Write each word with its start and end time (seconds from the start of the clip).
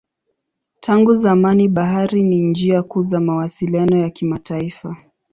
Tangu 0.79 1.13
zamani 1.13 1.67
bahari 1.67 2.23
ni 2.23 2.39
njia 2.41 2.83
kuu 2.83 3.01
za 3.01 3.19
mawasiliano 3.19 3.97
ya 3.97 4.09
kimataifa. 4.09 4.97